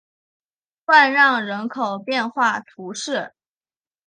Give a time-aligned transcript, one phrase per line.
[0.85, 3.35] 万让人口变化图示